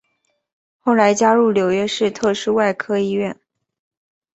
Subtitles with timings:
[0.79, 3.39] 后来加入纽约市特殊外科医院。